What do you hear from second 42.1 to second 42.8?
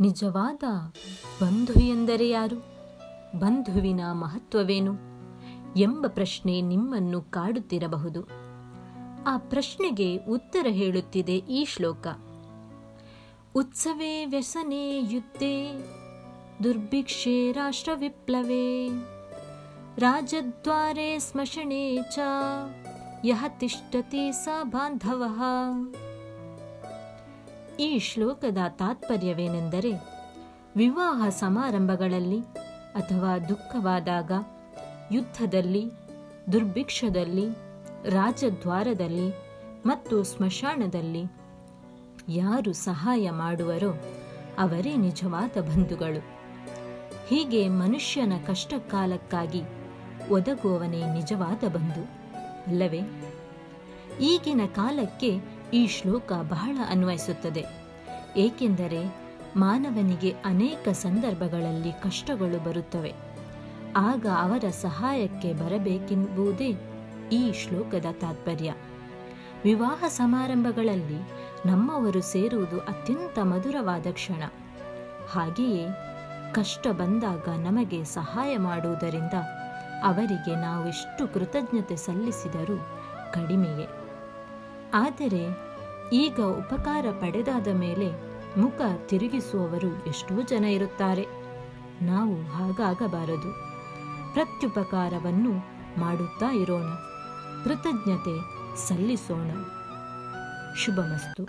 ಯಾರು